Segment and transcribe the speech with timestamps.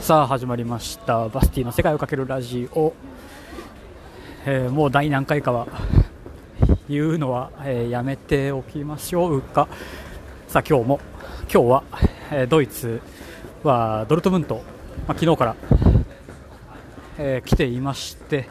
[0.00, 1.28] さあ始まりました。
[1.28, 2.94] バスティの世界をかけるラジオ、
[4.46, 5.68] えーもう第何回かは
[6.88, 9.68] 言うのは、えーやめておきましょうか。
[10.48, 11.00] さあ今日も
[11.52, 11.84] 今日は、
[12.32, 13.02] えードイツ
[13.62, 14.64] はドルトムント、
[15.06, 15.56] まあ、昨日から、
[17.18, 18.48] えー来ていまして、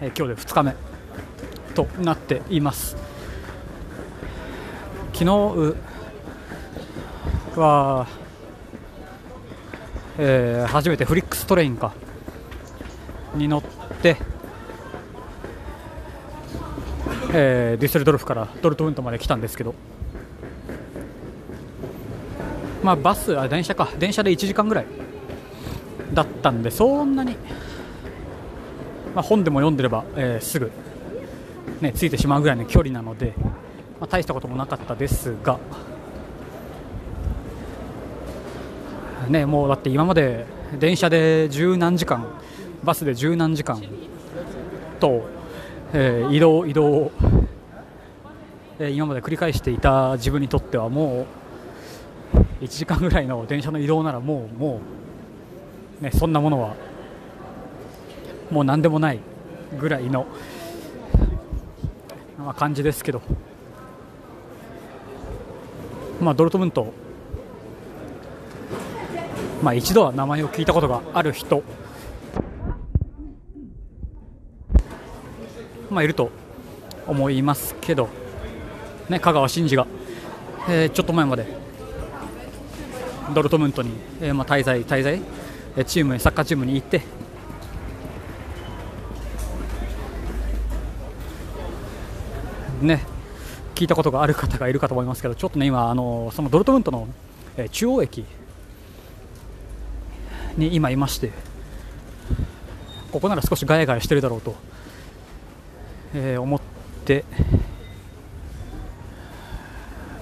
[0.00, 0.76] えー今日で2日目
[1.74, 2.96] となっています。
[5.12, 5.74] 昨日
[7.56, 8.06] は、
[10.18, 11.92] えー初めてフリックストレインか。
[13.34, 13.62] に乗っ
[14.02, 14.16] て、
[17.32, 19.74] えーデュッセルドルフからドルトムントまで来たんですけど、
[22.82, 23.88] まあ、バスあ電車か。
[23.98, 24.86] 電車で1時間ぐらい。
[26.12, 27.36] だったんでそんなに、
[29.14, 30.70] まあ、本でも読んでれば、えーすぐ、
[31.80, 33.34] ね、着いてしまうぐらいの距離なので、
[34.00, 35.58] まあ、大したこともなかったですが。
[39.28, 40.46] ね、もうだって今まで
[40.78, 42.26] 電車で十何時間
[42.82, 43.82] バスで十何時間
[45.00, 45.28] と、
[45.92, 47.12] えー移動、移動を、
[48.78, 51.26] えー今まで繰り返していた自分にとってはも
[52.32, 54.80] う1時間ぐらいの電車の移動ならもうも
[56.00, 56.74] う、ね、そんなものは
[58.50, 59.20] もう何でもない
[59.78, 60.26] ぐらいの、
[62.38, 63.22] まあ、感じですけど、
[66.20, 66.92] まあ、ドルトムント
[69.64, 71.62] まあ、一度は名前を聞いたことがある人、
[75.88, 76.30] まあ、いると
[77.06, 78.10] 思いますけど、
[79.08, 79.86] ね、香川真司が、
[80.68, 81.46] えーちょっと前まで。
[83.34, 85.18] ドルトムントに、えーまあ、滞在、滞在？
[85.86, 87.00] チームサッカーチームに行って、
[92.82, 93.00] ね、
[93.74, 97.08] 聞いたことがある方がいるかと思いますけど、ちょっとね、今、あのそのドルトムントの、
[97.56, 98.26] えー中央駅
[100.56, 101.30] に今いまして
[103.12, 104.54] ここなら少しガヤガヤしてるだろうと、
[106.14, 106.60] えー思っ
[107.04, 107.24] て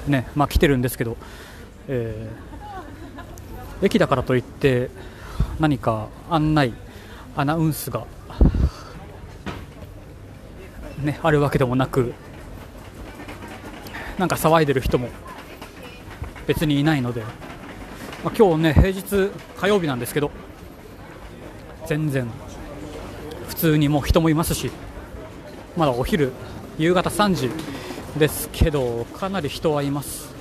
[0.07, 1.17] ねまあ来てるんですけど、
[1.89, 2.53] えー
[3.83, 4.91] 駅だからといって
[5.59, 6.73] 何か案内
[7.35, 8.07] アナウンスが
[11.03, 12.15] ねあるわけでもなく
[14.19, 15.09] なんか騒いでる人も
[16.47, 17.25] 別にいないので
[18.25, 20.31] まあ、今日ね平日火曜日なんですけど
[21.87, 22.29] 全然
[23.49, 24.71] 普通にもう人もいますし
[25.77, 26.33] まだお昼
[26.79, 27.51] 夕方3時
[28.19, 30.33] ですけどかなり人はいます。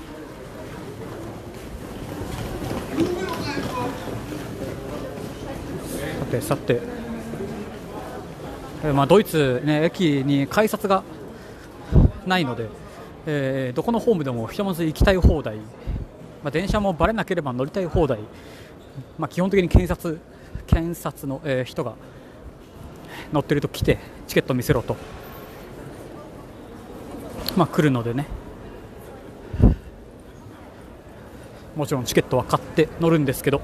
[6.19, 6.81] さてさて、
[8.83, 11.03] えまあ、ドイツ、ね、駅に改札が
[12.25, 12.67] ないので、
[13.25, 15.57] えーどこのホームでもひとまず行きたい放題
[16.43, 18.19] まあ、電車もバレなければ乗りたい放題、
[19.17, 20.19] まあ、基本的に検察
[20.67, 21.93] 検察の、えー人が
[23.31, 23.97] 乗ってると来て
[24.27, 24.95] チケット見せろと、
[27.55, 28.25] まあ、来るのでね。
[31.75, 33.61] もちろんチケットは買って乗るんですけど、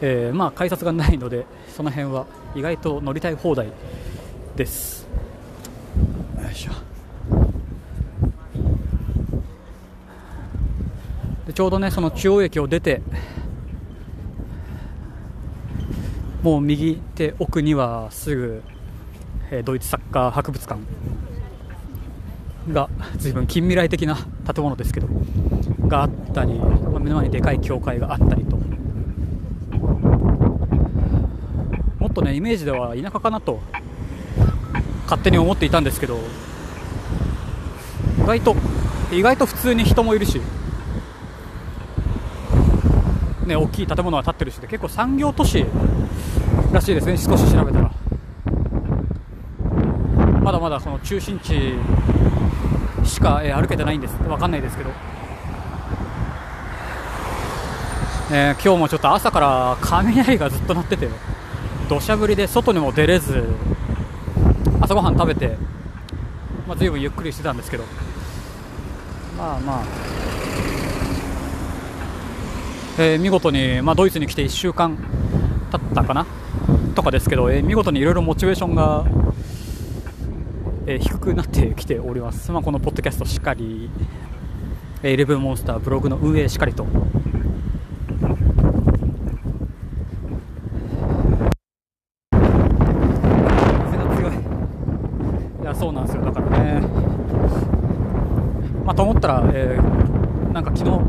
[0.00, 3.68] えーまあ、改札がないのでその辺は意外と乗りたい放題
[4.56, 5.06] です。
[6.42, 6.93] よいしょ。
[11.54, 13.00] ちょうどねその中央駅を出て
[16.42, 18.62] もう右手奥にはすぐ、
[19.50, 20.80] えードイツサッカー博物館
[22.72, 24.16] が随分近未来的な
[24.52, 25.08] 建物ですけど
[25.86, 28.56] があったり、まあ目の前にでかい教会があったりと。
[31.98, 33.60] もっとねイメージでは田舎かなと
[35.04, 36.18] 勝手に思っていたんですけど
[38.22, 38.56] 意外と
[39.10, 40.40] 意外と普通に人もいるし
[43.46, 45.64] ね、大きい建物が建ってるしで結構産業都市
[46.72, 47.90] らしいですね、少し調べたら。
[50.42, 51.74] まだまだその中心地
[53.04, 54.90] しか、えー歩けてないんです、わかんないですけど、
[58.32, 61.08] えー今日もちょっと朝から雷がずっと鳴ってて、
[61.88, 63.44] 土砂降りで外にも出れず、
[64.80, 65.56] 朝ごはん食べて、
[66.66, 67.84] まあ、随分ゆっくりしてたんですけど、
[69.36, 70.33] まあまあ。
[72.96, 74.96] えー見事に、まあ、ドイツに来て1週間
[75.72, 76.26] 経ったかな？
[76.94, 79.04] とかですけど、えー見事にいろいろモチベーションが、
[80.86, 83.90] えー低くなってきております、まあ、このポッドキャストしっかり、
[85.02, 86.86] えーイレブンモンスターブログの運営しっかりと。
[92.30, 94.32] 風が強い
[95.62, 96.80] いやそうなんですよだからね
[98.84, 100.04] まあと思ったら、えー
[100.54, 101.00] なんか昨日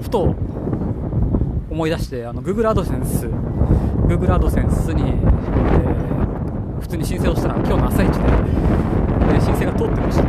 [0.00, 0.34] ふと
[1.70, 8.22] 思い出してあの Google アドセンス Google アドセンスに、えー、普通に申請をしたら今日の朝一で、
[9.34, 10.24] え、申請が通ってました。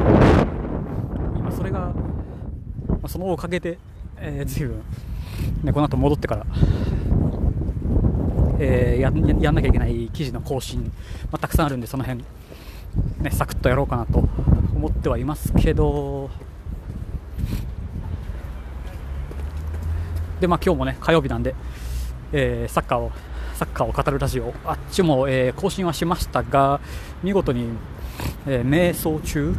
[1.38, 3.78] 今それが、まあ、そのおかげで、
[4.18, 4.82] えー、随分、
[5.64, 6.46] ね、この後戻ってから、
[8.60, 9.12] えー、や
[9.42, 10.86] やんなきゃいけない記事の更新、
[11.32, 12.24] まあ、たくさんあるんでその辺、
[13.20, 14.20] ね、サクッとやろうかなと
[14.76, 16.32] 思ってはいますけど
[20.40, 21.56] で、まあ、今日もね火曜日なんで、
[22.32, 23.12] えー、サッカーを
[23.56, 24.54] サッカーを語るラジオ。
[24.66, 26.82] あっちも、えー、更新はしましたが
[27.24, 27.70] 見事に、
[28.46, 29.56] えー、瞑想中。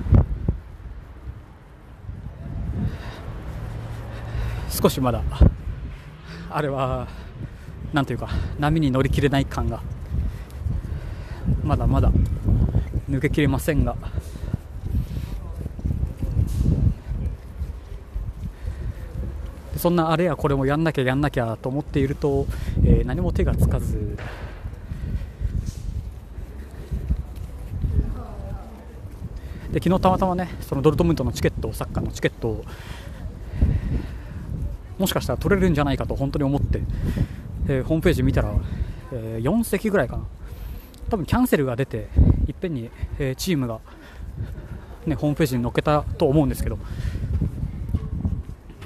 [4.69, 5.23] 少しまだ
[6.51, 7.09] あれは
[7.95, 8.29] なんというか
[8.59, 9.81] 波に乗り切れない感が
[11.65, 12.13] まだまだ
[13.09, 13.97] 抜けきれませんが。
[19.87, 22.49] そんなあれやこれもやんなきゃやんなきゃと思っていると、
[22.85, 24.19] えー、何も手がつかず。
[29.71, 32.65] で昨日たまたまねそのドルトムントのチケットサッカーのチケットを
[34.99, 36.81] もしかしたら取れるんじゃないかと本当に思って、
[37.69, 38.51] えー、ホームページ見たら、
[39.13, 40.25] えー、4席ぐらいかな。
[41.11, 42.09] 多分キャンセルが出て
[42.49, 42.91] いっぺんに、
[43.21, 43.79] えー、チームが、
[45.07, 46.77] ね、ホームページに載っけたと思うんですけど。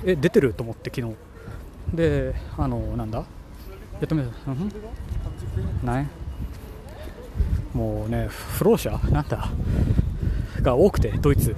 [0.05, 0.55] え出てる？
[0.55, 1.17] と思って昨日。
[1.94, 3.19] であのなんだ？
[3.19, 3.25] や
[4.05, 4.50] ってみるう。
[4.50, 4.73] ん？
[5.87, 6.06] ない？
[7.75, 8.99] もうね不老者？
[9.11, 9.49] なんだ？
[10.62, 11.56] が多くてドイツ。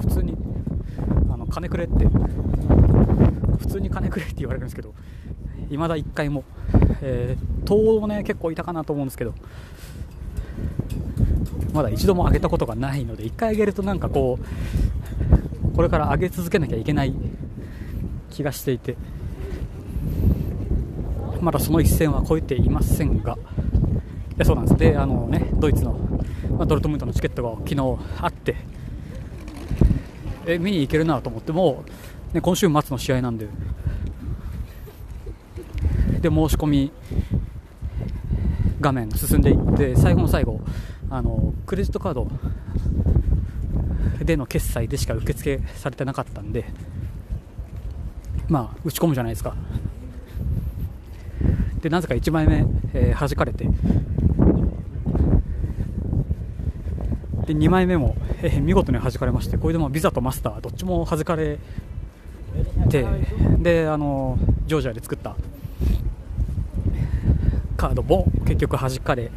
[0.00, 0.36] 普通に
[1.32, 2.06] あの金くれって。
[3.58, 4.94] 普通に金くれって言われるんですけど
[5.70, 6.42] いまだ1回も、
[7.02, 9.34] えー、もね結構いたかなと思うんですけど。
[11.72, 14.44] まだ一度も上げたことがないので1回上げるとなんかこう
[15.74, 17.14] これから上げ続けなきゃいけない
[18.30, 18.96] 気がしていて
[21.40, 23.38] まだその一線は超えていませんが
[24.44, 24.76] そうなんです。
[24.78, 25.92] であの、ね、ドイツの、
[26.56, 28.56] まあ、ドルトムントのチケットが昨日あって
[30.46, 31.84] え見に行けるなと思っても、
[32.32, 33.46] ね、今週末の試合なんで
[36.20, 36.92] で申し込み
[38.80, 40.60] 画面進んでいって最後の最後
[41.10, 42.30] あのクレジットカード
[44.24, 46.64] での決済でしか受付されてなかったんで
[48.48, 49.54] まあ打ち込むじゃないですか。
[51.80, 53.64] でなぜか1枚目、えー、弾かれて
[57.46, 61.58] で2枚目も、えー、見事に弾かれましてこれでもビザとマスターどっちも弾かれ
[62.90, 63.06] て
[63.58, 65.36] であのジョージアで作った
[67.76, 69.30] カードも結局弾かれ、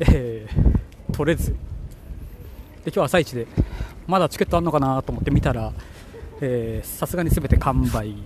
[0.00, 1.56] えー、取れず
[2.84, 3.46] で今日朝一で
[4.06, 5.72] まだチケットあるのかなと思って見たら
[6.82, 8.16] さすがに全て完売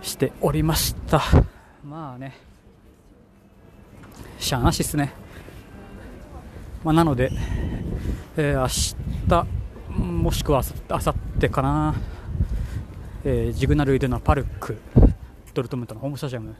[0.00, 1.20] しておりました。
[1.84, 2.36] まあね。
[4.38, 5.12] しゃあなしっすね、
[6.82, 7.30] まあ、なので、
[8.38, 8.66] えー、明
[9.28, 9.46] 日
[10.00, 11.94] もしくはあさってかな、
[13.22, 14.78] えー、ジグナルイデナパルク
[15.52, 16.54] ドルトムントのホームスタジアム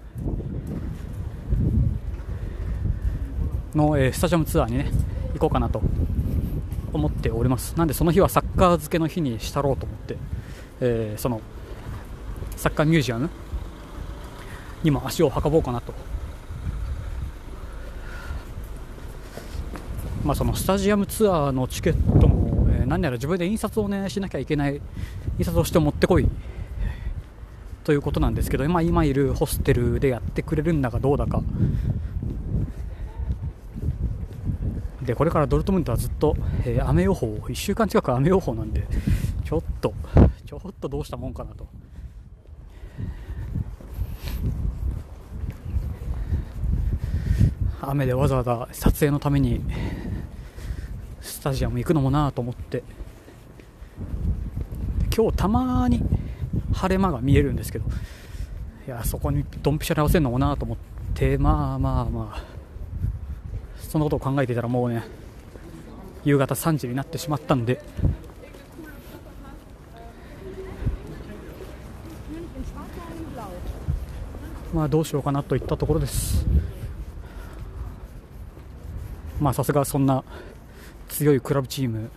[3.74, 4.90] の、えー、スタジアムツアーにね
[5.32, 5.80] 行こうかなと
[6.92, 7.74] 思っております。
[7.76, 10.16] なんでその日はサッカー漬けの日にしたろうと思って、
[10.80, 11.40] えー、その
[12.56, 13.30] サッカーミュージアム
[14.82, 15.92] にも足を運ぼうかなと。
[20.24, 24.80] まあそのスタジアムツアーのチケットも、えー、何やら自分で印刷をねしなきゃいけない
[25.38, 26.28] 印刷をして持ってこい
[27.84, 31.42] ということなんですけど、まあ、今いるホステルでやってくれるんだかどうだか。
[35.10, 38.86] でこれからドルトムントはずっと、えー、雨予報1週間近く雨予報なんで
[39.44, 39.92] ちょっと
[40.46, 41.66] ちょっとどうしたもんかなと。
[47.82, 49.60] 雨でわざわざ撮影のために
[51.20, 52.84] スタジアム行くのもなと思って。
[55.16, 56.00] 今日たまに
[56.72, 57.84] 晴れ間が見えるんですけど
[58.86, 60.78] いやそこにドンピシャに合わせるのもなと思っ
[61.14, 62.59] てまあまあまあ。
[63.90, 65.02] そんなことを考えていたらもうね
[66.22, 67.82] 夕方3時になってしまったんで。
[74.72, 76.46] まあどうしようかなといったところです。
[79.40, 80.22] まあさすがそんな
[81.08, 82.12] 強いクラブチーム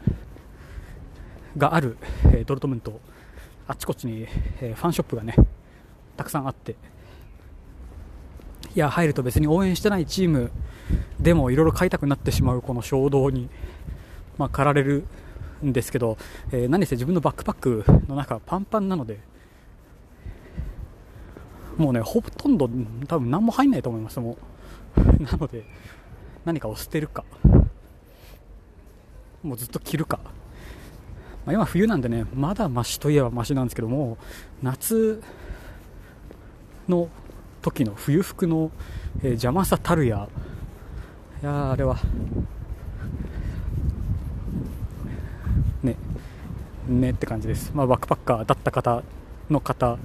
[1.57, 3.01] がある、えー、ドルトムント。
[3.67, 4.27] あちこちに、
[4.61, 5.35] えー、ファンショップがね
[6.15, 6.75] たくさんあって。
[8.75, 10.51] いや入ると別に応援してないチーム
[11.19, 13.49] でもいろいろ買いたくなってしまうこの衝動に、
[14.37, 15.05] まあ、駆られる
[15.63, 16.17] んですけど、
[16.51, 19.19] えー、何せ自分のバックパックの中パンパンなので
[21.77, 22.69] もうねほとんど
[23.07, 24.19] 多分何も入んないと思います。
[24.19, 24.37] も
[24.97, 25.63] う なので
[26.45, 27.23] 何かを捨てるか
[29.41, 30.19] もうずっと着るか、
[31.45, 34.17] まあ、今冬なんでねまだマシといえばマシなんですけども
[34.61, 35.21] 夏
[36.87, 37.09] の
[37.63, 38.69] 時の冬服の、
[39.21, 40.27] えー、邪魔さたるや。
[41.41, 41.97] いやあれは。
[45.81, 45.95] ね。
[46.87, 49.03] ねって感じです、まあ、バックパッカーだった方
[49.49, 49.97] の方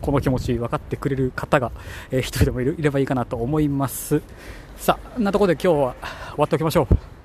[0.00, 1.72] この気持ち分かってくれる方が、
[2.10, 4.22] えー、一人でもいるいればいいかなと思います。
[4.76, 5.96] さあなところで今日は
[6.30, 7.15] 終わっておきましょう。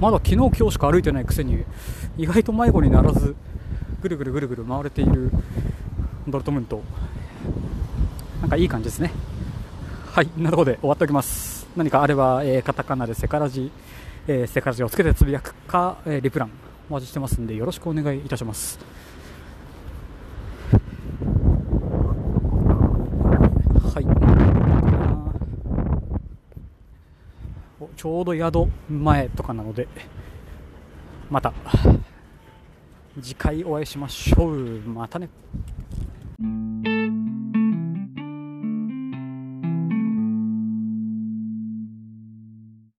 [0.00, 1.64] まだ昨日今日しか歩いてないくせに
[2.16, 3.34] 意外と迷子にならず
[4.00, 5.30] ぐるぐるぐるぐる回れている
[6.28, 6.82] ドルトムント
[8.40, 9.10] なんかいい感じですね。
[10.12, 11.66] はいなところで終わっておきます。
[11.76, 13.72] 何かあれば、えー、カタカナでセカラジ、
[14.28, 16.50] えー、セカラジをつけてつぶやくか、えー、リプラン
[16.88, 18.78] お待ちしてますんでよろしくお願いいたします。
[27.98, 29.88] ちょうど宿前とかなので
[31.28, 31.52] また
[33.20, 34.54] 次回お会いしましょう。
[34.86, 35.28] またね。